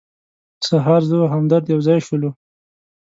[0.67, 2.29] سهار زه او همدرد یو ځای شولو.